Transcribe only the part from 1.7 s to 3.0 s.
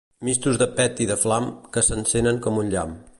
que s'encenen com un llamp.